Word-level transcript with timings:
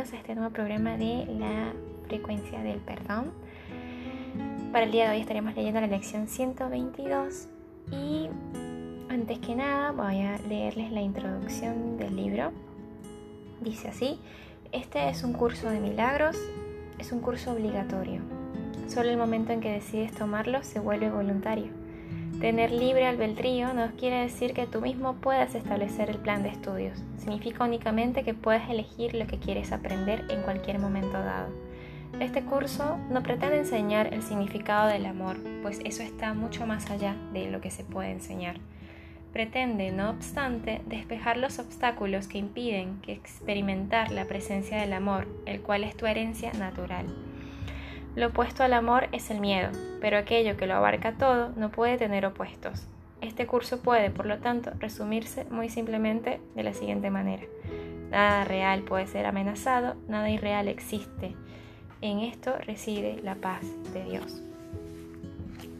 a 0.00 0.02
este 0.02 0.34
nuevo 0.34 0.50
programa 0.52 0.96
de 0.96 1.24
la 1.38 1.72
frecuencia 2.08 2.60
del 2.64 2.78
perdón. 2.80 3.30
Para 4.72 4.86
el 4.86 4.90
día 4.90 5.04
de 5.04 5.14
hoy 5.14 5.20
estaremos 5.20 5.54
leyendo 5.54 5.80
la 5.80 5.86
lección 5.86 6.26
122 6.26 7.46
y 7.92 8.28
antes 9.08 9.38
que 9.38 9.54
nada 9.54 9.92
voy 9.92 10.22
a 10.22 10.38
leerles 10.48 10.90
la 10.90 11.00
introducción 11.00 11.96
del 11.96 12.16
libro. 12.16 12.50
Dice 13.60 13.86
así, 13.86 14.18
este 14.72 15.08
es 15.08 15.22
un 15.22 15.32
curso 15.32 15.70
de 15.70 15.78
milagros, 15.78 16.36
es 16.98 17.12
un 17.12 17.20
curso 17.20 17.52
obligatorio. 17.52 18.20
Solo 18.88 19.10
el 19.10 19.16
momento 19.16 19.52
en 19.52 19.60
que 19.60 19.70
decides 19.70 20.10
tomarlo 20.10 20.64
se 20.64 20.80
vuelve 20.80 21.08
voluntario. 21.08 21.68
Tener 22.40 22.72
libre 22.72 23.06
albedrío 23.06 23.72
no 23.72 23.90
quiere 23.92 24.20
decir 24.20 24.52
que 24.52 24.66
tú 24.66 24.80
mismo 24.80 25.14
puedas 25.14 25.54
establecer 25.54 26.10
el 26.10 26.18
plan 26.18 26.42
de 26.42 26.50
estudios. 26.50 27.02
Significa 27.18 27.64
únicamente 27.64 28.22
que 28.22 28.34
puedes 28.34 28.68
elegir 28.68 29.14
lo 29.14 29.26
que 29.26 29.38
quieres 29.38 29.72
aprender 29.72 30.24
en 30.28 30.42
cualquier 30.42 30.78
momento 30.78 31.12
dado. 31.12 31.48
Este 32.20 32.44
curso 32.44 32.98
no 33.10 33.22
pretende 33.22 33.58
enseñar 33.58 34.12
el 34.12 34.22
significado 34.22 34.88
del 34.88 35.06
amor, 35.06 35.36
pues 35.62 35.80
eso 35.84 36.02
está 36.02 36.34
mucho 36.34 36.66
más 36.66 36.90
allá 36.90 37.16
de 37.32 37.50
lo 37.50 37.60
que 37.60 37.70
se 37.70 37.82
puede 37.82 38.10
enseñar. 38.10 38.56
Pretende, 39.32 39.90
no 39.90 40.10
obstante, 40.10 40.80
despejar 40.86 41.38
los 41.38 41.58
obstáculos 41.58 42.28
que 42.28 42.38
impiden 42.38 43.00
que 43.00 43.12
experimentar 43.12 44.12
la 44.12 44.26
presencia 44.26 44.78
del 44.78 44.92
amor, 44.92 45.26
el 45.46 45.60
cual 45.60 45.82
es 45.82 45.96
tu 45.96 46.06
herencia 46.06 46.52
natural. 46.52 47.06
Lo 48.16 48.28
opuesto 48.28 48.62
al 48.62 48.72
amor 48.74 49.08
es 49.10 49.30
el 49.30 49.40
miedo, 49.40 49.70
pero 50.00 50.18
aquello 50.18 50.56
que 50.56 50.66
lo 50.66 50.74
abarca 50.74 51.14
todo 51.14 51.50
no 51.56 51.70
puede 51.70 51.98
tener 51.98 52.24
opuestos. 52.24 52.86
Este 53.20 53.46
curso 53.46 53.80
puede, 53.80 54.10
por 54.10 54.26
lo 54.26 54.38
tanto, 54.38 54.70
resumirse 54.78 55.46
muy 55.46 55.68
simplemente 55.68 56.40
de 56.54 56.62
la 56.62 56.74
siguiente 56.74 57.10
manera. 57.10 57.42
Nada 58.10 58.44
real 58.44 58.82
puede 58.82 59.08
ser 59.08 59.26
amenazado, 59.26 59.96
nada 60.06 60.30
irreal 60.30 60.68
existe. 60.68 61.34
En 62.02 62.20
esto 62.20 62.54
reside 62.58 63.20
la 63.24 63.34
paz 63.34 63.62
de 63.92 64.04
Dios. 64.04 64.42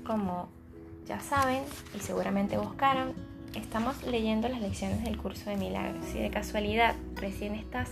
Como 0.05 0.49
ya 1.07 1.21
saben 1.21 1.63
y 1.95 2.01
seguramente 2.01 2.59
buscaron, 2.59 3.13
estamos 3.55 4.03
leyendo 4.03 4.49
las 4.49 4.61
lecciones 4.61 5.05
del 5.05 5.19
curso 5.19 5.51
de 5.51 5.57
milagros. 5.57 6.05
Si 6.07 6.19
de 6.19 6.31
casualidad 6.31 6.97
recién 7.15 7.55
estás 7.55 7.91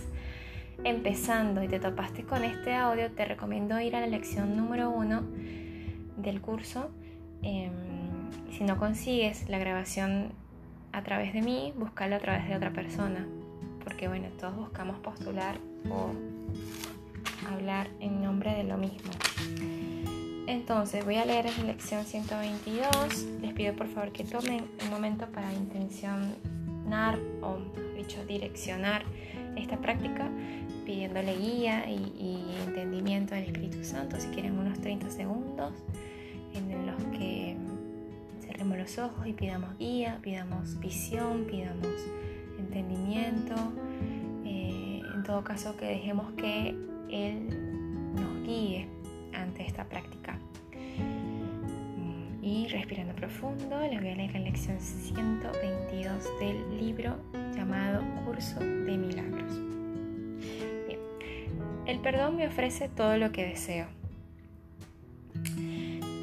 empezando 0.83 1.63
y 1.63 1.67
te 1.67 1.79
topaste 1.79 2.23
con 2.23 2.43
este 2.43 2.73
audio, 2.73 3.11
te 3.11 3.25
recomiendo 3.25 3.79
ir 3.79 3.95
a 3.95 4.01
la 4.01 4.07
lección 4.07 4.55
número 4.57 4.89
uno 4.89 5.23
del 6.17 6.41
curso. 6.41 6.91
Em, 7.41 7.71
si 8.51 8.63
no 8.63 8.77
consigues 8.77 9.49
la 9.49 9.57
grabación 9.57 10.31
a 10.91 11.03
través 11.03 11.33
de 11.33 11.41
mí, 11.41 11.73
búscalo 11.75 12.15
a 12.15 12.19
través 12.19 12.47
de 12.47 12.55
otra 12.55 12.71
persona. 12.71 13.27
Porque 13.83 14.07
bueno, 14.07 14.27
todos 14.39 14.55
buscamos 14.55 14.97
postular 14.99 15.57
o 15.89 16.11
hablar 17.51 17.87
en 17.99 18.21
nombre 18.21 18.53
de 18.53 18.63
lo 18.63 18.77
mismo. 18.77 19.11
Entonces 20.47 21.03
voy 21.05 21.15
a 21.15 21.25
leer 21.25 21.45
la 21.57 21.63
lección 21.63 22.05
122. 22.05 23.25
Les 23.41 23.53
pido 23.53 23.73
por 23.73 23.87
favor 23.87 24.11
que 24.11 24.23
tomen 24.23 24.65
un 24.83 24.89
momento 24.89 25.27
para 25.27 25.51
intencionar 25.53 27.17
o 27.41 27.57
dicho 27.95 28.25
direccionar 28.25 29.03
esta 29.55 29.77
práctica 29.77 30.29
pidiéndole 30.85 31.35
guía 31.37 31.89
y, 31.89 32.57
entendimiento 32.67 33.35
al 33.35 33.43
Espíritu 33.43 33.83
Santo, 33.83 34.19
si 34.19 34.27
quieren 34.29 34.57
unos 34.57 34.79
30 34.79 35.09
segundos 35.09 35.73
en 36.53 36.85
los 36.85 37.01
que 37.17 37.55
cerremos 38.41 38.77
los 38.77 38.97
ojos 38.99 39.25
y 39.25 39.33
pidamos 39.33 39.77
guía, 39.77 40.19
pidamos 40.21 40.79
visión, 40.79 41.45
pidamos 41.49 41.87
entendimiento, 42.59 43.55
eh, 44.45 45.01
en 45.15 45.23
todo 45.23 45.43
caso 45.43 45.75
que 45.77 45.85
dejemos 45.85 46.31
que 46.33 46.75
Él 47.09 47.47
nos 48.15 48.43
guíe 48.43 48.87
ante 49.33 49.65
esta 49.65 49.85
práctica. 49.85 50.37
Mm, 51.97 52.43
y 52.43 52.67
respirando 52.67 53.15
profundo, 53.15 53.79
les 53.79 53.99
voy 53.99 54.09
a 54.09 54.15
leer 54.15 54.33
la 54.33 54.39
lección 54.39 54.79
122 54.79 56.39
del 56.39 56.77
libro 56.77 57.17
Curso 58.25 58.59
de 58.59 58.97
Milagros. 58.97 59.53
El 61.85 61.99
perdón 61.99 62.35
me 62.35 62.47
ofrece 62.47 62.89
todo 62.89 63.17
lo 63.17 63.31
que 63.31 63.45
deseo. 63.45 63.87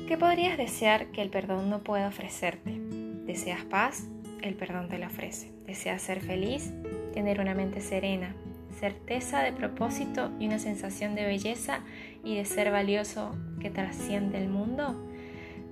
¿Qué 0.06 0.18
podrías 0.18 0.58
desear 0.58 1.06
que 1.12 1.22
el 1.22 1.30
perdón 1.30 1.70
no 1.70 1.82
pueda 1.82 2.08
ofrecerte? 2.08 2.78
¿Deseas 3.26 3.64
paz? 3.64 4.06
El 4.42 4.54
perdón 4.54 4.88
te 4.88 4.98
la 4.98 5.06
ofrece. 5.06 5.50
¿Deseas 5.66 6.02
ser 6.02 6.20
feliz? 6.20 6.72
Tener 7.14 7.40
una 7.40 7.54
mente 7.54 7.80
serena, 7.80 8.34
certeza 8.78 9.42
de 9.42 9.52
propósito 9.52 10.30
y 10.38 10.46
una 10.46 10.58
sensación 10.58 11.14
de 11.14 11.24
belleza 11.24 11.80
y 12.22 12.36
de 12.36 12.44
ser 12.44 12.70
valioso 12.70 13.34
que 13.60 13.70
trasciende 13.70 14.36
el 14.36 14.50
mundo? 14.50 15.06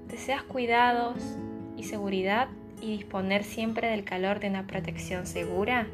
¿Deseas 0.06 0.42
cuidados 0.44 1.36
y 1.76 1.84
seguridad 1.84 2.48
y 2.80 2.96
disponer 2.96 3.44
siempre 3.44 3.88
del 3.88 4.04
calor 4.04 4.40
de 4.40 4.48
una 4.48 4.66
protección 4.66 5.26
segura? 5.26 5.86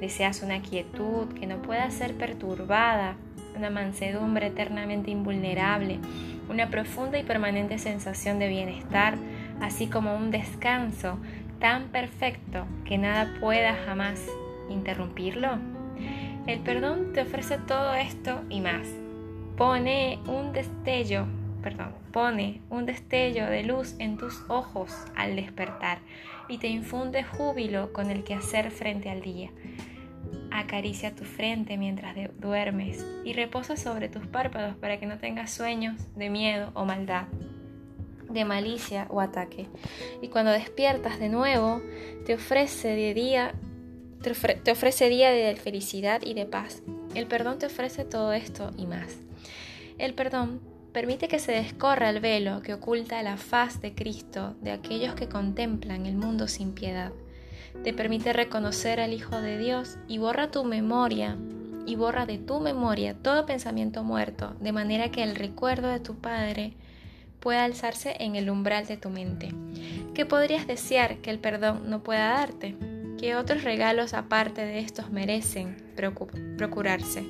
¿Deseas 0.00 0.42
una 0.42 0.62
quietud 0.62 1.28
que 1.34 1.46
no 1.46 1.60
pueda 1.62 1.90
ser 1.90 2.14
perturbada 2.14 3.16
una 3.56 3.70
mansedumbre 3.70 4.46
eternamente 4.46 5.10
invulnerable, 5.10 5.98
una 6.48 6.70
profunda 6.70 7.18
y 7.18 7.22
permanente 7.22 7.78
sensación 7.78 8.38
de 8.38 8.48
bienestar, 8.48 9.16
así 9.60 9.86
como 9.86 10.16
un 10.16 10.30
descanso 10.30 11.18
tan 11.58 11.88
perfecto 11.88 12.66
que 12.84 12.96
nada 12.96 13.34
pueda 13.40 13.74
jamás 13.86 14.24
interrumpirlo? 14.70 15.58
El 16.46 16.60
perdón 16.60 17.12
te 17.12 17.22
ofrece 17.22 17.58
todo 17.58 17.94
esto 17.94 18.40
y 18.48 18.60
más. 18.60 18.86
Pone 19.56 20.18
un 20.26 20.52
destello, 20.52 21.26
pone 22.12 22.60
un 22.70 22.86
destello 22.86 23.46
de 23.46 23.62
luz 23.62 23.94
en 23.98 24.16
tus 24.16 24.42
ojos 24.48 24.92
al 25.16 25.36
despertar 25.36 25.98
y 26.48 26.58
te 26.58 26.68
infunde 26.68 27.22
júbilo 27.22 27.92
con 27.92 28.10
el 28.10 28.24
que 28.24 28.34
hacer 28.34 28.70
frente 28.70 29.10
al 29.10 29.22
día. 29.22 29.50
Acaricia 30.50 31.14
tu 31.14 31.24
frente 31.24 31.78
mientras 31.78 32.16
duermes 32.38 33.06
y 33.24 33.32
reposa 33.32 33.76
sobre 33.76 34.08
tus 34.08 34.26
párpados 34.26 34.76
para 34.76 34.98
que 34.98 35.06
no 35.06 35.18
tengas 35.18 35.52
sueños 35.52 35.96
de 36.16 36.28
miedo 36.28 36.70
o 36.74 36.84
maldad, 36.84 37.28
de 38.28 38.44
malicia 38.44 39.06
o 39.10 39.20
ataque. 39.20 39.66
Y 40.20 40.28
cuando 40.28 40.50
despiertas 40.50 41.18
de 41.18 41.28
nuevo, 41.28 41.80
te 42.26 42.34
ofrece 42.34 43.14
día 43.14 43.54
te 44.22 44.72
ofrece 44.72 45.08
día 45.08 45.30
de 45.30 45.56
felicidad 45.56 46.20
y 46.22 46.34
de 46.34 46.44
paz. 46.44 46.82
El 47.14 47.26
perdón 47.26 47.58
te 47.58 47.66
ofrece 47.66 48.04
todo 48.04 48.34
esto 48.34 48.70
y 48.76 48.86
más. 48.86 49.16
El 49.96 50.12
perdón 50.12 50.60
permite 50.92 51.28
que 51.28 51.38
se 51.38 51.52
descorra 51.52 52.10
el 52.10 52.20
velo 52.20 52.62
que 52.62 52.74
oculta 52.74 53.22
la 53.22 53.36
faz 53.36 53.80
de 53.80 53.94
Cristo 53.94 54.54
de 54.60 54.72
aquellos 54.72 55.14
que 55.14 55.28
contemplan 55.28 56.06
el 56.06 56.16
mundo 56.16 56.48
sin 56.48 56.72
piedad 56.72 57.12
te 57.84 57.94
permite 57.94 58.32
reconocer 58.32 59.00
al 59.00 59.14
Hijo 59.14 59.40
de 59.40 59.56
Dios 59.56 59.96
y 60.06 60.18
borra 60.18 60.50
tu 60.50 60.64
memoria 60.64 61.36
y 61.86 61.96
borra 61.96 62.26
de 62.26 62.36
tu 62.36 62.60
memoria 62.60 63.14
todo 63.14 63.46
pensamiento 63.46 64.04
muerto, 64.04 64.54
de 64.60 64.72
manera 64.72 65.10
que 65.10 65.22
el 65.22 65.34
recuerdo 65.34 65.88
de 65.88 66.00
tu 66.00 66.16
Padre 66.16 66.74
pueda 67.40 67.64
alzarse 67.64 68.16
en 68.20 68.36
el 68.36 68.50
umbral 68.50 68.86
de 68.86 68.98
tu 68.98 69.08
mente. 69.08 69.54
¿Qué 70.12 70.26
podrías 70.26 70.66
desear 70.66 71.18
que 71.18 71.30
el 71.30 71.38
perdón 71.38 71.88
no 71.88 72.02
pueda 72.02 72.28
darte? 72.28 72.76
¿Qué 73.18 73.34
otros 73.34 73.64
regalos 73.64 74.12
aparte 74.12 74.62
de 74.62 74.80
estos 74.80 75.10
merecen 75.10 75.76
procurarse? 76.58 77.24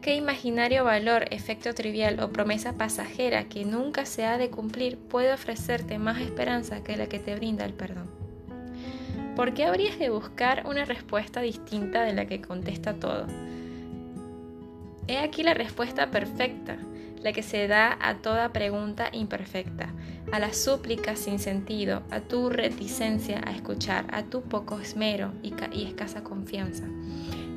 ¿Qué 0.00 0.14
imaginario 0.14 0.84
valor, 0.84 1.26
efecto 1.30 1.74
trivial 1.74 2.20
o 2.20 2.30
promesa 2.30 2.74
pasajera 2.74 3.44
que 3.44 3.64
nunca 3.64 4.06
se 4.06 4.24
ha 4.24 4.38
de 4.38 4.50
cumplir 4.50 4.96
puede 4.96 5.32
ofrecerte 5.32 5.98
más 5.98 6.20
esperanza 6.20 6.82
que 6.82 6.96
la 6.96 7.08
que 7.08 7.18
te 7.18 7.34
brinda 7.34 7.64
el 7.64 7.74
perdón? 7.74 8.18
¿por 9.38 9.54
qué 9.54 9.66
habrías 9.66 10.00
de 10.00 10.10
buscar 10.10 10.64
una 10.66 10.84
respuesta 10.84 11.40
distinta 11.40 12.02
de 12.02 12.12
la 12.12 12.26
que 12.26 12.40
contesta 12.40 12.94
todo? 12.94 13.28
He 15.06 15.18
aquí 15.18 15.44
la 15.44 15.54
respuesta 15.54 16.10
perfecta, 16.10 16.76
la 17.22 17.32
que 17.32 17.44
se 17.44 17.68
da 17.68 17.96
a 18.00 18.16
toda 18.16 18.52
pregunta 18.52 19.10
imperfecta, 19.12 19.94
a 20.32 20.40
la 20.40 20.52
súplica 20.52 21.14
sin 21.14 21.38
sentido, 21.38 22.02
a 22.10 22.18
tu 22.18 22.50
reticencia 22.50 23.40
a 23.46 23.52
escuchar, 23.52 24.06
a 24.10 24.24
tu 24.24 24.42
poco 24.42 24.80
esmero 24.80 25.32
y, 25.40 25.54
y 25.70 25.84
escasa 25.84 26.24
confianza. 26.24 26.88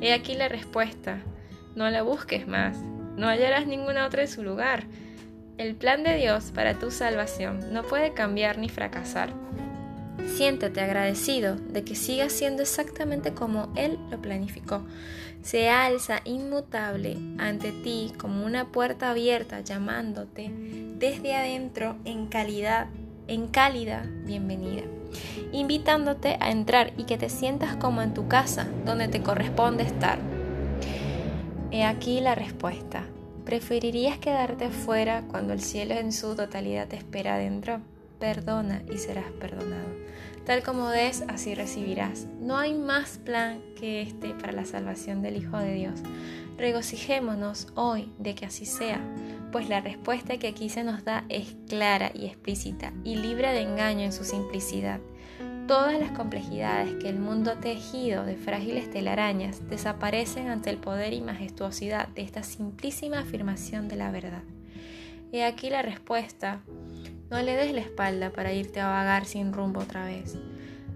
He 0.00 0.12
aquí 0.12 0.34
la 0.36 0.46
respuesta, 0.46 1.18
no 1.74 1.88
la 1.90 2.02
busques 2.02 2.46
más, 2.46 2.78
no 3.16 3.28
hallarás 3.28 3.66
ninguna 3.66 4.06
otra 4.06 4.22
en 4.22 4.28
su 4.28 4.42
lugar. 4.42 4.84
El 5.58 5.74
plan 5.74 6.02
de 6.02 6.16
Dios 6.16 6.50
para 6.54 6.78
tu 6.78 6.90
salvación 6.90 7.72
no 7.72 7.82
puede 7.82 8.14
cambiar 8.14 8.58
ni 8.58 8.68
fracasar. 8.68 9.32
Siéntete 10.26 10.80
agradecido 10.80 11.56
de 11.56 11.84
que 11.84 11.94
siga 11.94 12.28
siendo 12.28 12.62
exactamente 12.62 13.34
como 13.34 13.72
Él 13.76 13.98
lo 14.10 14.20
planificó. 14.20 14.82
Se 15.42 15.68
alza 15.68 16.20
inmutable 16.24 17.18
ante 17.38 17.72
ti 17.72 18.12
como 18.16 18.46
una 18.46 18.68
puerta 18.68 19.10
abierta 19.10 19.60
llamándote 19.60 20.50
desde 20.98 21.34
adentro 21.34 21.96
en 22.04 22.26
calidad, 22.26 22.86
en 23.26 23.48
cálida 23.48 24.04
bienvenida, 24.24 24.82
invitándote 25.50 26.36
a 26.40 26.50
entrar 26.50 26.92
y 26.96 27.04
que 27.04 27.18
te 27.18 27.28
sientas 27.28 27.76
como 27.76 28.02
en 28.02 28.14
tu 28.14 28.28
casa 28.28 28.68
donde 28.86 29.08
te 29.08 29.22
corresponde 29.22 29.82
estar. 29.82 30.18
He 31.72 31.84
aquí 31.84 32.20
la 32.20 32.34
respuesta. 32.34 33.06
¿Preferirías 33.46 34.18
quedarte 34.18 34.68
fuera 34.68 35.22
cuando 35.22 35.54
el 35.54 35.62
cielo 35.62 35.94
en 35.94 36.12
su 36.12 36.36
totalidad 36.36 36.86
te 36.86 36.96
espera 36.96 37.36
adentro? 37.36 37.80
Perdona 38.18 38.82
y 38.92 38.98
serás 38.98 39.32
perdonado. 39.40 39.88
Tal 40.44 40.62
como 40.62 40.90
des, 40.90 41.24
así 41.28 41.54
recibirás. 41.54 42.26
No 42.42 42.58
hay 42.58 42.74
más 42.74 43.16
plan 43.16 43.62
que 43.80 44.02
este 44.02 44.34
para 44.34 44.52
la 44.52 44.66
salvación 44.66 45.22
del 45.22 45.38
Hijo 45.38 45.56
de 45.56 45.72
Dios. 45.72 46.00
Regocijémonos 46.58 47.68
hoy 47.74 48.12
de 48.18 48.34
que 48.34 48.44
así 48.44 48.66
sea, 48.66 49.00
pues 49.50 49.70
la 49.70 49.80
respuesta 49.80 50.36
que 50.36 50.48
aquí 50.48 50.68
se 50.68 50.84
nos 50.84 51.04
da 51.04 51.24
es 51.30 51.56
clara 51.70 52.12
y 52.14 52.26
explícita 52.26 52.92
y 53.02 53.16
libre 53.16 53.50
de 53.50 53.62
engaño 53.62 54.02
en 54.02 54.12
su 54.12 54.24
simplicidad. 54.24 55.00
Todas 55.66 55.98
las 55.98 56.10
complejidades 56.10 56.96
que 56.96 57.08
el 57.08 57.18
mundo 57.18 57.58
tejido 57.58 58.24
de 58.24 58.36
frágiles 58.36 58.90
telarañas 58.90 59.68
desaparecen 59.68 60.48
ante 60.48 60.70
el 60.70 60.78
poder 60.78 61.12
y 61.12 61.20
majestuosidad 61.20 62.08
de 62.08 62.22
esta 62.22 62.42
simplísima 62.42 63.20
afirmación 63.20 63.86
de 63.86 63.96
la 63.96 64.10
verdad. 64.10 64.42
He 65.30 65.44
aquí 65.44 65.70
la 65.70 65.82
respuesta. 65.82 66.60
No 67.30 67.40
le 67.40 67.56
des 67.56 67.72
la 67.72 67.80
espalda 67.80 68.30
para 68.30 68.52
irte 68.52 68.80
a 68.80 68.88
vagar 68.88 69.24
sin 69.24 69.52
rumbo 69.52 69.80
otra 69.80 70.04
vez. 70.04 70.36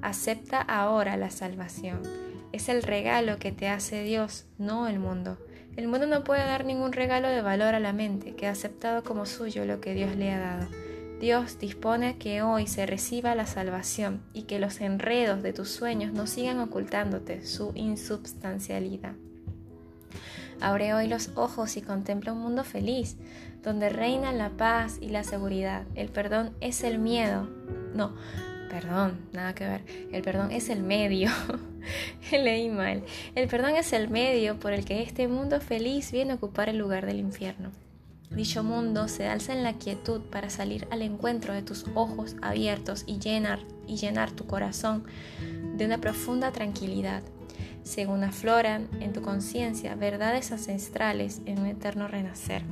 Acepta 0.02 0.60
ahora 0.60 1.16
la 1.16 1.30
salvación. 1.30 2.02
Es 2.52 2.68
el 2.68 2.82
regalo 2.82 3.38
que 3.38 3.52
te 3.52 3.68
hace 3.68 4.02
Dios, 4.02 4.46
no 4.58 4.88
el 4.88 4.98
mundo. 4.98 5.38
El 5.76 5.88
mundo 5.88 6.06
no 6.06 6.24
puede 6.24 6.44
dar 6.44 6.64
ningún 6.64 6.92
regalo 6.92 7.28
de 7.28 7.40
valor 7.40 7.74
a 7.74 7.80
la 7.80 7.92
mente 7.92 8.34
que 8.34 8.46
ha 8.46 8.50
aceptado 8.50 9.04
como 9.04 9.26
suyo 9.26 9.64
lo 9.64 9.80
que 9.80 9.94
Dios 9.94 10.16
le 10.16 10.32
ha 10.32 10.38
dado. 10.38 10.85
Dios 11.20 11.58
dispone 11.58 12.18
que 12.18 12.42
hoy 12.42 12.66
se 12.66 12.84
reciba 12.84 13.34
la 13.34 13.46
salvación 13.46 14.22
y 14.34 14.42
que 14.42 14.58
los 14.58 14.82
enredos 14.82 15.42
de 15.42 15.54
tus 15.54 15.70
sueños 15.70 16.12
no 16.12 16.26
sigan 16.26 16.60
ocultándote 16.60 17.46
su 17.46 17.72
insubstancialidad. 17.74 19.14
Abre 20.60 20.92
hoy 20.92 21.08
los 21.08 21.30
ojos 21.34 21.78
y 21.78 21.82
contempla 21.82 22.32
un 22.32 22.40
mundo 22.40 22.64
feliz, 22.64 23.16
donde 23.62 23.88
reina 23.88 24.32
la 24.32 24.50
paz 24.50 24.98
y 25.00 25.08
la 25.08 25.24
seguridad. 25.24 25.84
El 25.94 26.08
perdón 26.08 26.54
es 26.60 26.84
el 26.84 26.98
miedo. 26.98 27.48
No, 27.94 28.14
perdón, 28.68 29.18
nada 29.32 29.54
que 29.54 29.66
ver. 29.66 29.84
El 30.12 30.22
perdón 30.22 30.50
es 30.50 30.68
el 30.68 30.82
medio. 30.82 31.30
Leí 32.30 32.68
mal. 32.68 33.04
El 33.34 33.48
perdón 33.48 33.76
es 33.76 33.94
el 33.94 34.10
medio 34.10 34.58
por 34.58 34.74
el 34.74 34.84
que 34.84 35.02
este 35.02 35.28
mundo 35.28 35.62
feliz 35.62 36.12
viene 36.12 36.32
a 36.32 36.36
ocupar 36.36 36.68
el 36.68 36.76
lugar 36.76 37.06
del 37.06 37.20
infierno. 37.20 37.70
Dicho 38.31 38.64
mundo 38.64 39.08
se 39.08 39.28
alza 39.28 39.52
en 39.52 39.62
la 39.62 39.75
quietud 39.75 40.20
para 40.20 40.50
salir 40.50 40.87
al 40.90 41.02
encuentro 41.02 41.55
de 41.55 41.62
tus 41.62 41.87
ojos 41.94 42.37
abiertos 42.43 43.05
y 43.06 43.19
llenar, 43.19 43.61
y 43.87 43.96
llenar 43.96 44.32
tu 44.32 44.46
corazón 44.46 45.05
de 45.76 45.87
una 45.87 45.99
profunda 45.99 46.52
tranquilidad, 46.52 47.23
según 47.82 48.25
afloran 48.25 48.88
en 49.00 49.12
tu 49.12 49.23
conciencia 49.23 49.94
verdades 49.94 50.50
ancestrales 50.50 51.40
en 51.46 51.61
un 51.61 51.67
eterno 51.67 52.08
renacer. 52.08 52.62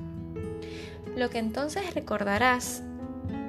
Lo 1.16 1.30
que 1.30 1.38
entonces 1.38 1.94
recordarás 1.94 2.82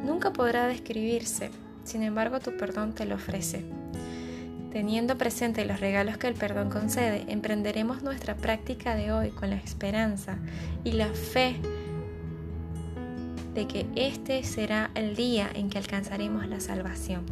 nunca 0.03 0.31
podrá 0.31 0.67
describirse, 0.67 1.49
sin 1.83 2.03
embargo 2.03 2.39
tu 2.39 2.55
perdón 2.55 2.93
te 2.93 3.05
lo 3.05 3.15
ofrece. 3.15 3.65
Teniendo 4.71 5.17
presente 5.17 5.65
los 5.65 5.79
regalos 5.79 6.17
que 6.17 6.27
el 6.27 6.33
perdón 6.33 6.69
concede, 6.69 7.25
emprenderemos 7.29 8.03
nuestra 8.03 8.35
práctica 8.35 8.93
de 8.93 9.11
hoy 9.11 9.29
con 9.29 9.49
la 9.49 9.55
esperanza 9.55 10.37
y 10.83 10.91
la 10.91 11.07
fe 11.07 11.55
de 13.55 13.67
que 13.67 13.87
este 13.95 14.43
será 14.43 14.91
el 14.93 15.15
día 15.15 15.49
en 15.53 15.69
que 15.69 15.79
alcanzaremos 15.79 16.45
la 16.47 16.59
salvación. 16.59 17.25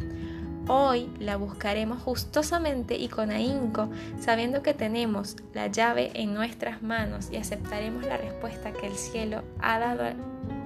Hoy 0.66 1.10
la 1.20 1.36
buscaremos 1.36 2.02
gustosamente 2.02 2.96
y 2.96 3.08
con 3.08 3.30
ahínco, 3.30 3.90
sabiendo 4.18 4.62
que 4.62 4.72
tenemos 4.72 5.36
la 5.52 5.66
llave 5.66 6.10
en 6.14 6.32
nuestras 6.32 6.82
manos 6.82 7.28
y 7.30 7.36
aceptaremos 7.36 8.04
la 8.04 8.16
respuesta 8.16 8.72
que 8.72 8.86
el 8.86 8.94
cielo 8.94 9.42
ha 9.60 9.78
dado 9.78 10.04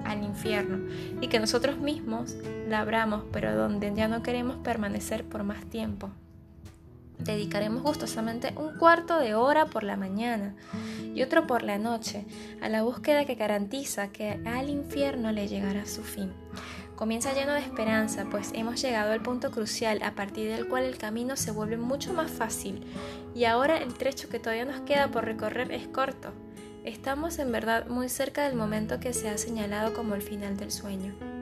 al 0.05 0.23
infierno 0.23 0.79
y 1.19 1.27
que 1.27 1.41
nosotros 1.41 1.77
mismos 1.79 2.35
labramos, 2.69 3.23
pero 3.33 3.53
donde 3.53 3.93
ya 3.93 4.07
no 4.07 4.23
queremos 4.23 4.55
permanecer 4.63 5.25
por 5.25 5.43
más 5.43 5.65
tiempo. 5.65 6.09
Dedicaremos 7.19 7.83
gustosamente 7.83 8.53
un 8.55 8.77
cuarto 8.77 9.19
de 9.19 9.35
hora 9.35 9.65
por 9.65 9.83
la 9.83 9.97
mañana 9.97 10.55
y 11.13 11.21
otro 11.21 11.45
por 11.45 11.63
la 11.63 11.77
noche 11.77 12.25
a 12.61 12.69
la 12.69 12.83
búsqueda 12.83 13.25
que 13.25 13.35
garantiza 13.35 14.07
que 14.07 14.41
al 14.45 14.69
infierno 14.69 15.31
le 15.31 15.47
llegará 15.47 15.85
su 15.85 16.01
fin. 16.01 16.31
Comienza 16.95 17.33
lleno 17.33 17.53
de 17.53 17.59
esperanza, 17.59 18.25
pues 18.29 18.51
hemos 18.53 18.81
llegado 18.81 19.11
al 19.11 19.21
punto 19.21 19.51
crucial 19.51 20.01
a 20.03 20.15
partir 20.15 20.49
del 20.49 20.67
cual 20.67 20.83
el 20.83 20.97
camino 20.97 21.35
se 21.35 21.51
vuelve 21.51 21.77
mucho 21.77 22.13
más 22.13 22.31
fácil 22.31 22.85
y 23.33 23.45
ahora 23.45 23.77
el 23.77 23.93
trecho 23.93 24.27
que 24.27 24.39
todavía 24.39 24.65
nos 24.65 24.81
queda 24.81 25.09
por 25.09 25.25
recorrer 25.25 25.71
es 25.71 25.87
corto. 25.87 26.33
Estamos 26.83 27.39
en 27.39 27.51
verdad 27.51 27.87
muy 27.87 28.09
cerca 28.09 28.45
del 28.45 28.55
momento 28.55 28.99
que 28.99 29.13
se 29.13 29.29
ha 29.29 29.37
señalado 29.37 29.93
como 29.93 30.15
el 30.15 30.21
final 30.21 30.57
del 30.57 30.71
sueño. 30.71 31.38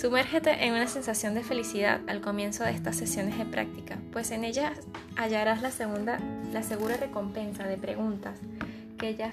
Sumérgete 0.00 0.64
en 0.64 0.72
una 0.72 0.86
sensación 0.86 1.34
de 1.34 1.42
felicidad 1.42 2.00
al 2.06 2.22
comienzo 2.22 2.64
de 2.64 2.70
estas 2.70 2.96
sesiones 2.96 3.36
de 3.36 3.44
práctica, 3.44 3.98
pues 4.12 4.30
en 4.30 4.44
ellas 4.44 4.78
hallarás 5.14 5.60
la, 5.60 5.70
segunda, 5.70 6.18
la 6.54 6.62
segura 6.62 6.96
recompensa 6.96 7.64
de 7.64 7.76
preguntas 7.76 8.38
que 8.98 9.14
ya, 9.14 9.30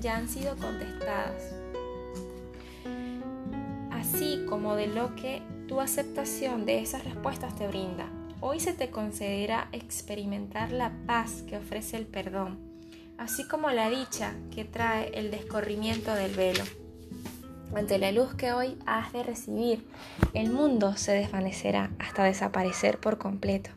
ya 0.00 0.16
han 0.16 0.28
sido 0.28 0.56
contestadas, 0.56 1.54
así 3.92 4.44
como 4.48 4.74
de 4.74 4.88
lo 4.88 5.14
que 5.14 5.40
tu 5.68 5.80
aceptación 5.80 6.66
de 6.66 6.80
esas 6.80 7.04
respuestas 7.04 7.54
te 7.54 7.68
brinda. 7.68 8.08
Hoy 8.40 8.58
se 8.58 8.72
te 8.72 8.90
concederá 8.90 9.68
experimentar 9.70 10.72
la 10.72 10.90
paz 11.06 11.44
que 11.48 11.58
ofrece 11.58 11.96
el 11.96 12.06
perdón, 12.06 12.58
así 13.18 13.46
como 13.46 13.70
la 13.70 13.88
dicha 13.88 14.34
que 14.52 14.64
trae 14.64 15.12
el 15.14 15.30
descorrimiento 15.30 16.12
del 16.12 16.34
velo. 16.34 16.64
Ante 17.74 17.98
la 17.98 18.12
luz 18.12 18.34
que 18.34 18.52
hoy 18.52 18.76
has 18.86 19.12
de 19.12 19.22
recibir, 19.22 19.84
el 20.34 20.50
mundo 20.50 20.96
se 20.96 21.12
desvanecerá 21.12 21.90
hasta 21.98 22.24
desaparecer 22.24 22.98
por 22.98 23.18
completo 23.18 23.70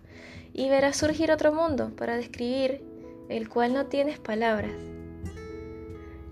y 0.53 0.69
verás 0.69 0.97
surgir 0.97 1.31
otro 1.31 1.53
mundo 1.53 1.91
para 1.95 2.15
describir 2.15 2.83
el 3.29 3.49
cual 3.49 3.73
no 3.73 3.85
tienes 3.85 4.17
palabras. 4.17 4.71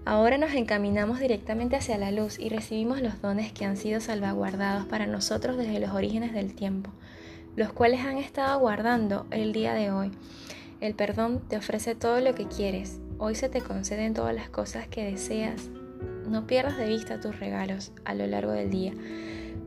Ahora 0.06 0.38
nos 0.38 0.54
encaminamos 0.54 1.20
directamente 1.20 1.76
hacia 1.76 1.98
la 1.98 2.12
luz 2.12 2.40
y 2.40 2.50
recibimos 2.50 3.02
los 3.02 3.22
dones 3.22 3.52
que 3.52 3.66
han 3.66 3.78
sido 3.78 4.00
salvaguardados 4.00 4.86
para 4.86 5.06
nosotros 5.06 5.58
desde 5.58 5.80
los 5.80 5.92
orígenes 5.92 6.34
del 6.34 6.56
tiempo, 6.56 6.90
los 7.56 7.72
cuales 7.72 8.02
han 8.02 8.18
estado 8.18 8.58
guardando 8.60 9.28
el 9.32 9.54
día 9.54 9.74
de 9.74 9.92
hoy. 9.92 10.12
El 10.82 10.96
perdón 10.96 11.42
te 11.48 11.58
ofrece 11.58 11.94
todo 11.94 12.22
lo 12.22 12.34
que 12.34 12.48
quieres. 12.48 13.00
Hoy 13.18 13.36
se 13.36 13.50
te 13.50 13.62
conceden 13.62 14.14
todas 14.14 14.34
las 14.34 14.50
cosas 14.50 14.88
que 14.88 15.04
deseas 15.04 15.70
no 16.30 16.48
pierdas 16.48 16.78
de 16.78 16.88
vista 16.88 17.20
tus 17.20 17.40
regalos 17.40 17.92
a 18.06 18.14
lo 18.14 18.26
largo 18.28 18.52
del 18.52 18.70
día, 18.70 18.94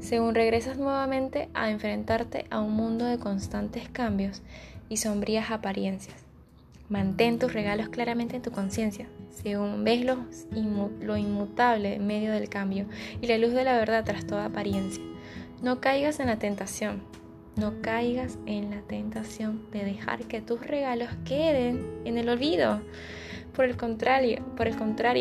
según 0.00 0.34
regresas 0.34 0.78
nuevamente 0.78 1.48
a 1.54 1.70
enfrentarte 1.70 2.46
a 2.50 2.60
un 2.60 2.72
mundo 2.72 3.04
de 3.04 3.18
constantes 3.18 3.88
cambios 3.88 4.42
y 4.88 4.96
sombrías 4.98 5.50
apariencias. 5.50 6.16
Mantén 6.88 7.38
tus 7.38 7.52
regalos 7.52 7.88
claramente 7.88 8.36
en 8.36 8.42
tu 8.42 8.50
conciencia, 8.50 9.06
según 9.30 9.82
ves 9.84 10.04
lo, 10.04 11.16
inmutable 11.16 11.94
en 11.94 12.06
medio 12.06 12.32
del 12.32 12.48
cambio 12.48 12.86
y 13.20 13.26
la 13.26 13.38
luz 13.38 13.52
de 13.52 13.64
la 13.64 13.78
verdad 13.78 14.04
tras 14.04 14.26
toda 14.26 14.46
apariencia. 14.46 15.02
No 15.62 15.80
caigas 15.80 16.20
en 16.20 16.26
la 16.26 16.38
tentación, 16.38 17.02
no 17.56 17.80
caigas 17.80 18.38
en 18.46 18.70
la 18.70 18.82
tentación 18.82 19.70
de 19.70 19.84
dejar 19.84 20.24
que 20.24 20.42
tus 20.42 20.60
regalos 20.60 21.08
queden 21.24 21.86
en 22.04 22.18
el 22.18 22.28
olvido. 22.28 22.82
Por 23.54 23.66
el 23.66 23.76
contrario, 23.76 24.42
por 24.56 24.66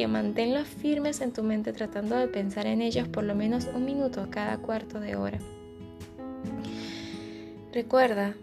manténlos 0.07 0.65
firmes 0.65 1.19
en 1.19 1.33
tu 1.33 1.43
mente 1.43 1.73
tratando 1.73 2.15
de 2.15 2.27
pensar 2.27 2.65
en 2.65 2.81
ellos 2.81 3.07
por 3.09 3.25
lo 3.25 3.35
menos 3.35 3.67
un 3.73 3.83
minuto 3.83 4.27
cada 4.29 4.57
cuarto 4.57 5.01
de 5.01 5.17
hora. 5.17 5.37
Recuerda 7.73 8.35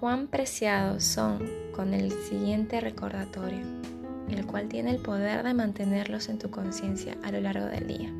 cuán 0.00 0.28
preciados 0.28 1.04
son 1.04 1.46
con 1.74 1.92
el 1.92 2.10
siguiente 2.10 2.80
recordatorio, 2.80 3.60
el 4.30 4.46
cual 4.46 4.68
tiene 4.68 4.90
el 4.90 4.98
poder 4.98 5.42
de 5.42 5.52
mantenerlos 5.52 6.30
en 6.30 6.38
tu 6.38 6.50
conciencia 6.50 7.18
a 7.22 7.30
lo 7.32 7.40
largo 7.40 7.66
del 7.66 7.86
día. 7.86 8.10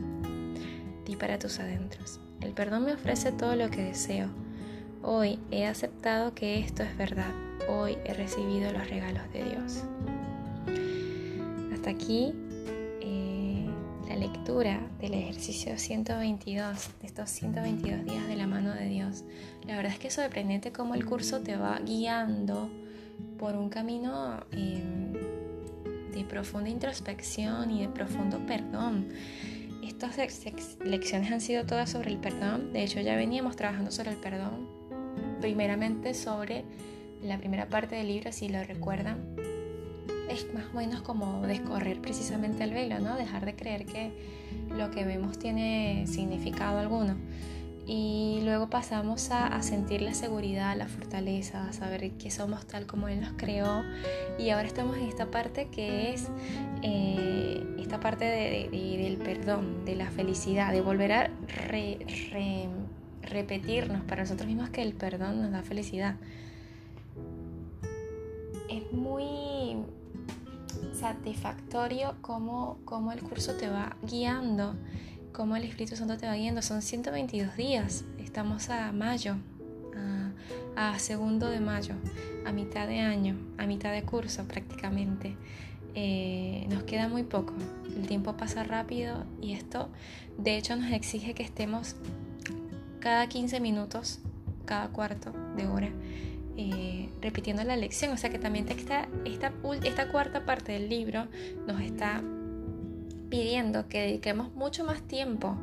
Di 1.07 1.17
para 1.17 1.39
tus 1.39 1.59
adentros. 1.59 2.21
El 2.43 2.53
perdón 2.53 2.85
me 2.85 2.93
ofrece 2.93 3.33
todo 3.33 3.57
lo 3.57 3.71
que 3.71 3.83
deseo. 3.83 4.29
Hoy 5.03 5.39
he 5.51 5.67
aceptado 5.67 6.35
que 6.35 6.59
esto 6.59 6.83
es 6.83 6.95
verdad. 6.99 7.33
Hoy 7.69 7.97
he 8.05 8.13
recibido 8.13 8.73
los 8.73 8.89
regalos 8.91 9.23
de 9.33 9.45
Dios 9.45 9.85
hasta 11.83 11.91
aquí 11.91 12.33
eh, 13.01 13.67
la 14.09 14.15
lectura 14.15 14.79
del 15.01 15.15
ejercicio 15.15 15.77
122, 15.77 16.91
de 17.01 17.07
estos 17.09 17.29
122 17.29 18.05
días 18.05 18.29
de 18.29 18.37
la 18.37 18.47
mano 18.47 18.73
de 18.73 18.87
Dios. 18.87 19.25
La 19.67 19.75
verdad 19.75 19.91
es 19.91 19.99
que 19.99 20.07
es 20.07 20.15
sorprendente 20.15 20.71
cómo 20.71 20.95
el 20.95 21.05
curso 21.05 21.41
te 21.41 21.57
va 21.57 21.81
guiando 21.81 22.71
por 23.37 23.57
un 23.57 23.69
camino 23.69 24.47
em, 24.53 25.13
de 26.15 26.25
profunda 26.25 26.71
introspección 26.71 27.73
y 27.73 27.81
de 27.81 27.89
profundo 27.89 28.39
perdón. 28.47 29.09
Estas 29.83 30.17
lecciones 30.85 31.33
han 31.33 31.41
sido 31.41 31.67
todas 31.67 31.91
sobre 31.91 32.13
el 32.13 32.19
perdón. 32.19 32.73
De 32.73 32.85
hecho, 32.85 33.01
ya 33.01 33.17
veníamos 33.17 33.57
trabajando 33.57 33.91
sobre 33.91 34.13
el 34.13 34.19
perdón. 34.19 34.69
Primeramente 35.41 36.15
sobre 36.15 36.65
la 37.25 37.39
primera 37.39 37.69
parte 37.69 37.97
del 37.97 38.07
libro, 38.07 38.31
si 38.31 38.49
lo 38.49 38.63
recuerdan, 38.63 39.35
es 40.33 40.53
más 40.55 40.65
o 40.73 40.77
menos 40.77 41.03
como 41.03 41.43
descorrer 41.47 42.01
precisamente 42.01 42.65
el 42.65 42.73
velo, 42.73 42.99
¿no? 42.99 43.17
Dejar 43.17 43.45
de 43.45 43.55
creer 43.55 43.85
que 43.85 44.13
lo 44.77 44.91
que 44.91 45.05
vemos 45.05 45.39
tiene 45.39 46.07
significado 46.07 46.79
alguno. 46.79 47.17
Y 47.87 48.41
luego 48.45 48.71
pasamos 48.71 49.31
a, 49.33 49.61
sentir 49.63 50.03
la 50.03 50.15
seguridad, 50.15 50.77
la 50.77 50.87
fortaleza, 50.87 51.69
a 51.69 51.73
saber 51.73 52.13
que 52.13 52.31
somos 52.31 52.65
tal 52.67 52.87
como 52.87 53.09
Él 53.09 53.21
nos 53.21 53.33
creó. 53.33 53.83
Y 54.39 54.51
ahora 54.51 54.69
estamos 54.69 54.97
en 54.97 55.05
esta 55.05 55.31
parte 55.31 55.69
que 55.69 56.13
es 56.13 56.29
eh, 56.83 57.65
esta 57.79 57.99
parte 57.99 58.25
del 58.25 59.17
perdón, 59.19 59.85
de 59.85 59.97
la 59.97 60.11
felicidad, 60.11 60.73
de 60.73 60.81
volver 60.81 61.13
a 61.13 61.31
repetirnos 63.23 64.05
para 64.05 64.23
nosotros 64.23 64.47
mismos 64.47 64.71
que 64.71 64.83
el 64.83 64.95
perdón 64.95 65.43
nos 65.43 65.51
da 65.51 65.63
felicidad. 65.63 66.15
Es 68.71 68.93
muy 68.93 69.77
satisfactorio 71.03 72.15
cómo, 72.21 72.79
cómo 72.85 73.11
el 73.11 73.21
curso 73.21 73.55
te 73.57 73.69
va 73.69 73.97
guiando 74.09 74.77
cómo 75.33 75.57
el 75.57 75.65
Espíritu 75.65 75.97
Santo 75.97 76.17
te 76.17 76.27
va 76.27 76.35
guiando. 76.35 76.63
Son 76.63 76.83
122 76.83 77.57
días, 77.57 78.05
estamos 78.19 78.69
a 78.71 78.93
mayo, 78.93 79.37
a, 80.77 80.99
segundo 80.99 81.49
de 81.49 81.61
mayo, 81.61 81.95
a 82.47 82.53
mitad 82.53 82.87
de 82.87 83.01
año, 83.01 83.37
a 83.59 83.67
mitad 83.67 83.93
de 83.93 84.03
curso 84.03 84.45
prácticamente. 84.45 85.37
Eh, 85.95 86.67
nos 86.71 86.85
queda 86.85 87.09
muy 87.09 87.23
poco, 87.23 87.53
el 87.97 88.07
tiempo 88.07 88.37
pasa 88.37 88.63
rápido 88.65 89.27
y 89.43 89.53
esto 89.53 89.91
de 90.39 90.57
hecho 90.57 90.75
nos 90.77 90.91
exige 90.91 91.35
que 91.35 91.43
estemos 91.43 91.97
cada 93.01 93.27
15 93.27 93.61
minutos, 93.61 94.21
cada 94.65 94.89
cuarto 94.89 95.33
de 95.57 95.67
hora, 95.67 95.91
eh, 96.57 97.09
repitiendo 97.21 97.65
la 97.65 97.77
lección. 97.77 98.13
O 98.13 98.17
sea 98.17 98.31
que 98.31 98.39
también 98.39 98.69
esta, 98.69 99.09
esta, 99.25 99.53
esta 99.85 100.11
cuarta 100.11 100.45
parte 100.45 100.73
del 100.73 100.89
libro 100.89 101.27
nos 101.67 101.81
está 101.81 102.23
pidiendo 103.31 103.89
que 103.89 104.01
dediquemos 104.01 104.55
mucho 104.55 104.85
más 104.85 105.03
tiempo 105.03 105.57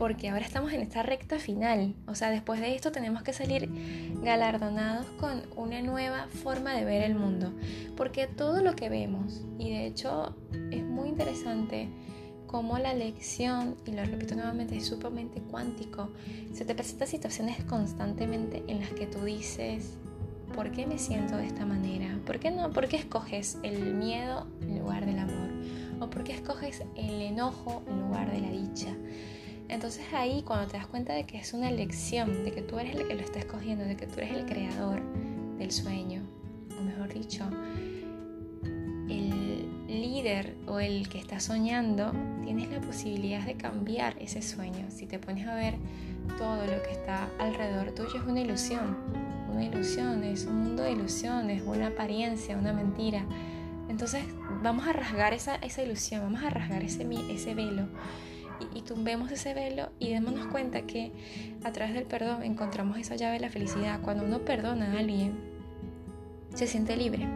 porque 0.00 0.30
ahora 0.30 0.46
estamos 0.46 0.72
en 0.72 0.80
esta 0.80 1.02
recta 1.02 1.38
final. 1.38 1.94
O 2.06 2.14
sea, 2.14 2.30
después 2.30 2.58
de 2.58 2.74
esto 2.74 2.90
tenemos 2.90 3.22
que 3.22 3.34
salir 3.34 3.68
galardonados 4.22 5.04
con 5.18 5.42
una 5.56 5.82
nueva 5.82 6.26
forma 6.42 6.74
de 6.74 6.86
ver 6.86 7.02
el 7.02 7.14
mundo. 7.14 7.52
Porque 7.98 8.26
todo 8.26 8.62
lo 8.62 8.74
que 8.74 8.88
vemos, 8.88 9.42
y 9.58 9.68
de 9.68 9.84
hecho 9.84 10.34
es 10.70 10.82
muy 10.84 11.10
interesante 11.10 11.90
cómo 12.46 12.78
la 12.78 12.94
lección, 12.94 13.76
y 13.84 13.92
lo 13.92 14.02
repito 14.02 14.34
nuevamente, 14.34 14.74
es 14.74 14.86
sumamente 14.86 15.42
cuántico, 15.42 16.08
se 16.54 16.64
te 16.64 16.74
presentan 16.74 17.06
situaciones 17.06 17.62
constantemente 17.64 18.64
en 18.68 18.80
las 18.80 18.88
que 18.90 19.06
tú 19.06 19.22
dices, 19.22 19.98
¿por 20.54 20.70
qué 20.72 20.86
me 20.86 20.98
siento 20.98 21.36
de 21.36 21.46
esta 21.46 21.64
manera? 21.64 22.18
¿Por 22.26 22.38
qué 22.38 22.50
no? 22.50 22.70
¿Por 22.70 22.88
qué 22.88 22.96
escoges 22.96 23.58
el 23.62 23.94
miedo 23.94 24.46
en 24.62 24.78
lugar 24.78 25.06
del 25.06 25.18
amor? 25.18 25.50
o 26.00 26.08
por 26.08 26.24
qué 26.24 26.32
escoges 26.32 26.82
el 26.96 27.20
enojo 27.20 27.82
en 27.86 28.00
lugar 28.00 28.32
de 28.32 28.40
la 28.40 28.50
dicha. 28.50 28.96
Entonces 29.68 30.04
ahí 30.12 30.42
cuando 30.42 30.66
te 30.66 30.78
das 30.78 30.86
cuenta 30.86 31.12
de 31.12 31.24
que 31.24 31.38
es 31.38 31.52
una 31.52 31.68
elección, 31.68 32.44
de 32.44 32.50
que 32.50 32.62
tú 32.62 32.78
eres 32.78 32.96
el 32.96 33.06
que 33.06 33.14
lo 33.14 33.20
está 33.20 33.38
escogiendo, 33.38 33.84
de 33.84 33.96
que 33.96 34.06
tú 34.06 34.14
eres 34.18 34.32
el 34.32 34.46
creador 34.46 35.00
del 35.58 35.70
sueño, 35.70 36.22
o 36.76 36.82
mejor 36.82 37.12
dicho, 37.12 37.44
el 39.08 39.68
líder 39.86 40.56
o 40.66 40.80
el 40.80 41.08
que 41.08 41.18
está 41.18 41.38
soñando, 41.38 42.12
tienes 42.42 42.70
la 42.70 42.80
posibilidad 42.80 43.44
de 43.44 43.54
cambiar 43.54 44.16
ese 44.20 44.42
sueño. 44.42 44.86
Si 44.88 45.06
te 45.06 45.18
pones 45.18 45.46
a 45.46 45.54
ver 45.54 45.76
todo 46.38 46.64
lo 46.66 46.82
que 46.82 46.92
está 46.92 47.28
alrededor 47.38 47.92
tuyo 47.92 48.20
es 48.20 48.26
una 48.26 48.40
ilusión, 48.40 48.96
una 49.50 49.64
ilusión, 49.64 50.24
es 50.24 50.46
un 50.46 50.56
mundo 50.56 50.82
de 50.82 50.92
ilusiones, 50.92 51.62
una 51.66 51.88
apariencia, 51.88 52.56
una 52.56 52.72
mentira. 52.72 53.24
Entonces 53.88 54.24
vamos 54.62 54.86
a 54.86 54.92
rasgar 54.92 55.32
esa, 55.34 55.56
esa 55.56 55.82
ilusión, 55.82 56.22
vamos 56.22 56.42
a 56.42 56.50
rasgar 56.50 56.82
ese, 56.82 57.06
ese 57.30 57.54
velo 57.54 57.88
y, 58.74 58.82
tumbemos 58.82 59.30
ese 59.30 59.54
velo 59.54 59.90
y 59.98 60.10
démonos 60.10 60.46
cuenta 60.46 60.82
que 60.82 61.12
a 61.64 61.72
través 61.72 61.94
del 61.94 62.04
perdón 62.04 62.42
encontramos 62.42 62.98
esa 62.98 63.16
llave 63.16 63.34
de 63.34 63.40
la 63.40 63.50
felicidad. 63.50 64.00
Cuando 64.02 64.24
uno 64.24 64.40
perdona 64.40 64.92
a 64.92 64.98
alguien, 64.98 65.38
se 66.54 66.66
siente 66.66 66.96
libre, 66.96 67.26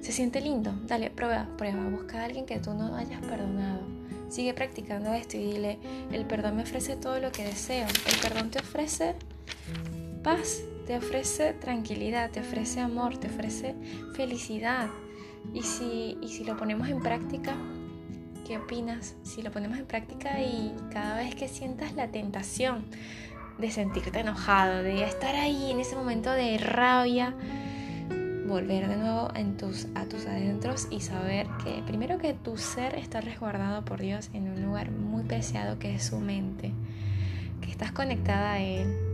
se 0.00 0.12
siente 0.12 0.40
lindo. 0.40 0.72
Dale, 0.86 1.10
prueba, 1.10 1.48
prueba, 1.56 1.88
busca 1.88 2.20
a 2.20 2.24
alguien 2.24 2.46
que 2.46 2.58
tú 2.58 2.74
no 2.74 2.94
hayas 2.96 3.20
perdonado. 3.22 3.80
Sigue 4.28 4.54
practicando 4.54 5.12
esto 5.12 5.36
y 5.36 5.52
dile, 5.52 5.78
el 6.10 6.24
perdón 6.24 6.56
me 6.56 6.62
ofrece 6.62 6.96
todo 6.96 7.20
lo 7.20 7.30
que 7.32 7.44
deseo. 7.44 7.86
El 8.06 8.18
perdón 8.20 8.50
te 8.50 8.58
ofrece 8.58 9.14
paz, 10.22 10.62
te 10.86 10.96
ofrece 10.96 11.52
tranquilidad, 11.52 12.30
te 12.30 12.40
ofrece 12.40 12.80
amor, 12.80 13.18
te 13.18 13.26
ofrece 13.26 13.74
felicidad. 14.14 14.88
Y 15.52 15.62
si, 15.62 16.16
y 16.22 16.28
si 16.28 16.44
lo 16.44 16.56
ponemos 16.56 16.88
en 16.88 17.00
práctica, 17.00 17.54
¿qué 18.46 18.58
opinas? 18.58 19.16
Si 19.24 19.42
lo 19.42 19.50
ponemos 19.50 19.78
en 19.78 19.86
práctica 19.86 20.40
y 20.40 20.74
cada 20.92 21.16
vez 21.16 21.34
que 21.34 21.48
sientas 21.48 21.94
la 21.94 22.08
tentación 22.08 22.84
de 23.58 23.70
sentirte 23.70 24.20
enojado, 24.20 24.82
de 24.82 25.02
estar 25.04 25.34
ahí 25.34 25.70
en 25.72 25.80
ese 25.80 25.96
momento 25.96 26.30
de 26.30 26.56
rabia, 26.58 27.34
volver 28.46 28.88
de 28.88 28.96
nuevo 28.96 29.28
a 29.28 30.04
tus 30.04 30.26
adentros 30.26 30.86
y 30.90 31.00
saber 31.00 31.48
que 31.64 31.82
primero 31.84 32.18
que 32.18 32.32
tu 32.32 32.56
ser 32.56 32.94
está 32.94 33.20
resguardado 33.20 33.84
por 33.84 34.00
Dios 34.00 34.30
en 34.34 34.48
un 34.48 34.62
lugar 34.62 34.92
muy 34.92 35.24
preciado 35.24 35.80
que 35.80 35.96
es 35.96 36.04
su 36.04 36.20
mente, 36.20 36.70
que 37.60 37.70
estás 37.70 37.90
conectada 37.90 38.52
a 38.52 38.60
Él 38.60 39.05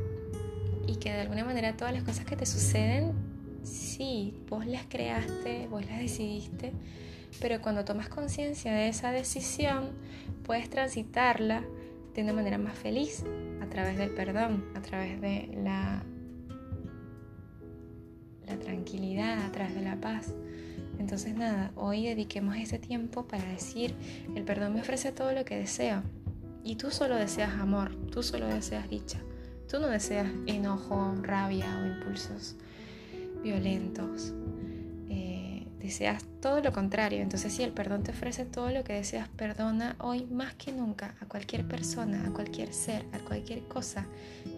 y 0.87 0.97
que 0.97 1.13
de 1.13 1.21
alguna 1.21 1.45
manera 1.45 1.77
todas 1.77 1.93
las 1.95 2.03
cosas 2.03 2.25
que 2.25 2.37
te 2.37 2.47
suceden 2.47 3.13
sí, 3.63 4.35
vos 4.49 4.67
las 4.67 4.85
creaste, 4.89 5.69
vos 5.69 5.85
las 5.87 5.99
decidiste, 5.99 6.73
pero 7.41 7.61
cuando 7.61 7.85
tomas 7.85 8.09
conciencia 8.09 8.73
de 8.73 8.89
esa 8.89 9.13
decisión, 9.13 9.91
puedes 10.45 10.69
transitarla 10.69 11.65
de 12.15 12.23
una 12.23 12.33
manera 12.33 12.59
más 12.59 12.77
feliz, 12.77 13.25
a 13.61 13.67
través 13.67 13.97
del 13.97 14.11
perdón, 14.11 14.65
a 14.75 14.83
través 14.83 15.21
de 15.21 15.49
la, 15.63 16.05
tranquilidad, 18.61 19.47
a 19.47 19.51
través 19.51 19.75
de 19.75 19.81
la 19.81 19.99
paz. 19.99 20.35
Entonces 20.99 21.35
nada, 21.35 21.73
hoy 21.75 22.05
dediquemos 22.05 22.57
ese 22.57 22.79
tiempo 22.79 23.27
para 23.27 23.45
decir, 23.45 23.95
el 24.35 24.45
perdón 24.45 24.75
me 24.75 24.83
ofrece 24.83 25.11
todo 25.11 25.33
lo 25.33 25.45
que 25.47 25.57
deseo. 25.57 26.03
Y 26.63 26.77
tú 26.77 26.91
solo 26.91 27.17
deseas 27.17 27.55
amor, 27.55 27.97
tú 28.11 28.23
solo 28.23 28.47
deseas 28.47 28.89
dicha, 28.91 29.21
tú 29.73 29.81
no 29.81 29.89
deseas 29.89 30.29
enojo, 30.47 31.15
rabia 31.23 31.67
o 31.83 31.87
impulsos 31.87 32.57
violentos. 33.43 34.35
Eh, 35.09 35.67
deseas 35.79 36.23
todo 36.43 36.61
lo 36.61 36.73
contrario. 36.73 37.23
Entonces 37.23 37.55
si 37.55 37.63
el 37.63 37.73
perdón 37.73 38.03
te 38.03 38.11
ofrece 38.11 38.45
todo 38.45 38.69
lo 38.69 38.85
que 38.85 38.93
deseas, 38.93 39.31
perdona 39.31 39.97
hoy 39.99 40.27
más 40.27 40.55
que 40.57 40.73
nunca 40.73 41.15
a 41.23 41.25
cualquier 41.25 41.67
persona, 41.67 42.27
a 42.27 42.33
cualquier 42.33 42.75
ser, 42.75 43.07
a 43.13 43.19
cualquier 43.21 43.63
cosa 43.63 44.05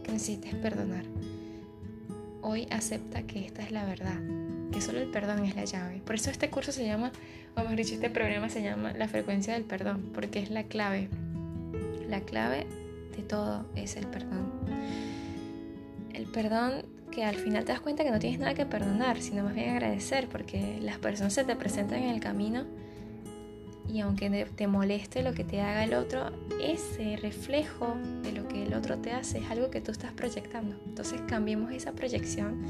que 0.03 0.11
necesites 0.11 0.57
perdonar. 0.57 1.05
Hoy 2.43 2.67
acepta 2.73 3.23
que 3.23 3.47
esta 3.47 3.63
es 3.63 3.71
la 3.71 3.85
verdad, 3.85 4.19
que 4.73 4.81
solo 4.81 4.99
el 4.99 5.13
perdón 5.13 5.45
es 5.45 5.55
la 5.55 5.65
llave. 5.65 6.03
Por 6.05 6.17
eso 6.17 6.29
este 6.33 6.51
curso 6.51 6.73
se 6.73 6.85
llama, 6.85 7.13
o 7.55 7.61
mejor 7.61 7.77
dicho, 7.77 7.95
este 7.95 8.11
programa 8.11 8.49
se 8.49 8.63
llama 8.63 8.93
La 8.95 9.07
frecuencia 9.07 9.55
del 9.55 9.63
perdón, 9.63 10.11
porque 10.13 10.41
es 10.41 10.51
la 10.51 10.65
clave. 10.65 11.09
La 12.09 12.21
clave 12.21 12.67
de 13.17 13.23
todo 13.23 13.67
es 13.75 13.97
el 13.97 14.07
perdón. 14.07 14.53
El 16.13 16.27
perdón 16.27 16.87
que 17.11 17.25
al 17.25 17.37
final 17.37 17.65
te 17.65 17.73
das 17.73 17.81
cuenta 17.81 18.05
que 18.05 18.11
no 18.11 18.19
tienes 18.19 18.39
nada 18.39 18.55
que 18.55 18.67
perdonar, 18.67 19.21
sino 19.21 19.45
más 19.45 19.55
bien 19.55 19.71
agradecer, 19.71 20.29
porque 20.29 20.79
las 20.81 20.99
personas 20.99 21.33
se 21.33 21.45
te 21.45 21.55
presentan 21.57 22.03
en 22.03 22.11
el 22.11 22.21
camino 22.21 22.65
y 23.89 24.01
aunque 24.01 24.47
te 24.57 24.67
moleste 24.67 25.23
lo 25.23 25.35
que 25.35 25.45
te 25.45 25.61
haga 25.61 25.85
el 25.85 25.95
otro, 25.95 26.33
ese 26.61 27.17
reflejo 27.17 27.97
de 28.23 28.33
lo 28.33 28.49
que 28.49 28.65
el 28.65 28.75
otro 28.75 28.99
te 28.99 29.13
hace 29.13 29.39
es 29.39 29.51
algo 29.51 29.71
que 29.71 29.81
tú 29.81 29.93
estás 29.93 30.13
proyectando. 30.13 30.77
Entonces 30.87 31.21
cambiemos 31.29 31.71
esa 31.73 31.93
proyección 31.93 32.65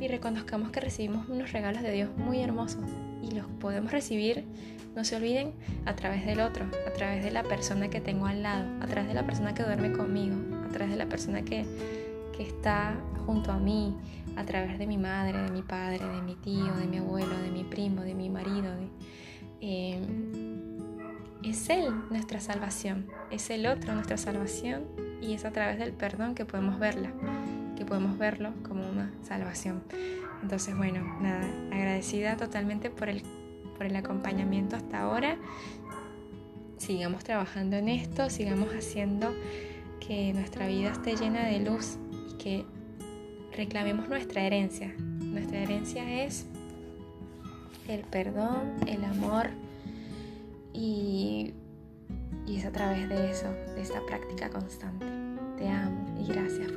y 0.00 0.08
reconozcamos 0.08 0.70
que 0.70 0.80
recibimos 0.80 1.28
unos 1.28 1.52
regalos 1.52 1.82
de 1.82 1.90
Dios 1.90 2.10
muy 2.16 2.40
hermosos 2.40 2.84
y 3.22 3.34
los 3.34 3.46
podemos 3.60 3.90
recibir, 3.92 4.44
no 4.96 5.04
se 5.04 5.16
olviden, 5.16 5.52
a 5.84 5.94
través 5.94 6.26
del 6.26 6.40
otro, 6.40 6.66
a 6.86 6.90
través 6.92 7.22
de 7.22 7.30
la 7.30 7.42
persona 7.42 7.88
que 7.88 8.00
tengo 8.00 8.26
al 8.26 8.42
lado, 8.42 8.64
a 8.82 8.86
través 8.86 9.06
de 9.08 9.14
la 9.14 9.24
persona 9.24 9.54
que 9.54 9.62
duerme 9.62 9.92
conmigo, 9.92 10.36
a 10.64 10.68
través 10.68 10.90
de 10.90 10.96
la 10.96 11.06
persona 11.06 11.42
que 11.42 11.64
que 12.36 12.42
está 12.42 12.94
junto 13.24 13.50
a 13.50 13.58
mí 13.58 13.96
a 14.36 14.44
través 14.44 14.78
de 14.78 14.86
mi 14.86 14.98
madre, 14.98 15.38
de 15.38 15.50
mi 15.50 15.62
padre, 15.62 16.06
de 16.06 16.20
mi 16.20 16.34
tío, 16.34 16.74
de 16.74 16.86
mi 16.86 16.98
abuelo, 16.98 17.36
de 17.38 17.50
mi 17.50 17.64
primo, 17.64 18.02
de 18.02 18.14
mi 18.14 18.28
marido. 18.28 18.70
Eh, 19.62 19.98
es 21.42 21.70
Él 21.70 21.86
nuestra 22.10 22.40
salvación, 22.40 23.06
es 23.30 23.48
el 23.48 23.66
otro 23.66 23.94
nuestra 23.94 24.18
salvación 24.18 24.84
y 25.22 25.32
es 25.32 25.46
a 25.46 25.52
través 25.52 25.78
del 25.78 25.92
perdón 25.92 26.34
que 26.34 26.44
podemos 26.44 26.78
verla, 26.78 27.12
que 27.76 27.86
podemos 27.86 28.18
verlo 28.18 28.52
como 28.62 28.86
una 28.86 29.10
salvación. 29.22 29.82
Entonces, 30.42 30.76
bueno, 30.76 31.02
nada, 31.22 31.46
agradecida 31.72 32.36
totalmente 32.36 32.90
por 32.90 33.08
el, 33.08 33.22
por 33.76 33.86
el 33.86 33.96
acompañamiento 33.96 34.76
hasta 34.76 35.00
ahora. 35.00 35.36
Sigamos 36.78 37.24
trabajando 37.24 37.76
en 37.76 37.88
esto, 37.88 38.30
sigamos 38.30 38.68
haciendo 38.70 39.34
que 40.06 40.32
nuestra 40.32 40.66
vida 40.66 40.92
esté 40.92 41.16
llena 41.16 41.46
de 41.46 41.60
luz 41.60 41.98
reclamemos 43.56 44.08
nuestra 44.08 44.42
herencia. 44.42 44.94
Nuestra 44.98 45.58
herencia 45.58 46.24
es 46.24 46.46
el 47.88 48.00
perdón, 48.02 48.74
el 48.86 49.04
amor 49.04 49.48
y, 50.72 51.54
y 52.46 52.56
es 52.56 52.64
a 52.64 52.72
través 52.72 53.08
de 53.08 53.30
eso, 53.30 53.50
de 53.74 53.82
esta 53.82 54.04
práctica 54.06 54.50
constante. 54.50 55.06
Te 55.58 55.68
amo 55.68 56.18
y 56.20 56.28
gracias 56.28 56.70